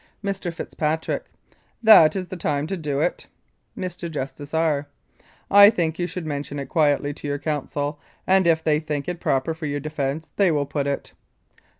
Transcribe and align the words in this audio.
Mr. 0.25 0.51
FITZPATRICK: 0.51 1.25
That 1.83 2.15
is 2.15 2.29
the 2.29 2.35
time 2.35 2.65
to 2.65 2.75
do 2.75 3.01
it. 3.01 3.27
Mr. 3.77 4.09
JUSTICE 4.09 4.51
R.: 4.51 4.87
I 5.51 5.69
think 5.69 5.99
you 5.99 6.07
should 6.07 6.25
mention 6.25 6.57
it 6.57 6.69
quietly 6.69 7.13
to 7.13 7.27
your 7.27 7.37
counsel, 7.37 7.99
and 8.25 8.47
if 8.47 8.63
they 8.63 8.79
think 8.79 9.07
it 9.07 9.19
proper 9.19 9.53
for 9.53 9.67
your 9.67 9.79
defence 9.79 10.31
they 10.37 10.49
will 10.51 10.65
put 10.65 10.87
it. 10.87 11.13